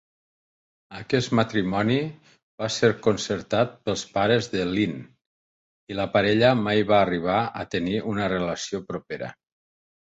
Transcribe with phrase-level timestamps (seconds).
[0.99, 1.97] Aquest matrimoni
[2.63, 4.97] va ser concertat pels pares del Lin
[5.95, 9.35] i la parella mai va arribar a tenir una relació propera.